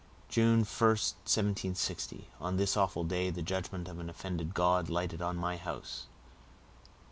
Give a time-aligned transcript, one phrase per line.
[0.31, 2.27] "_June 1st, 1760.
[2.39, 6.07] On this awful day, the judgment of an offended God lighted on my house.